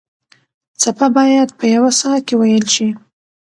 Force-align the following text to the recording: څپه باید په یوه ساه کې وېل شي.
څپه 0.81 1.07
باید 1.17 1.49
په 1.59 1.65
یوه 1.75 1.91
ساه 1.99 2.19
کې 2.27 2.35
وېل 2.41 2.65
شي. 2.75 2.89